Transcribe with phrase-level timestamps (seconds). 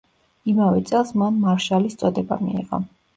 [0.53, 2.81] იმავე წელს მან მარშალის წოდება მიიღო.